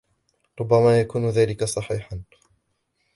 [0.61, 2.23] ربما يكون ذلك صحيحا.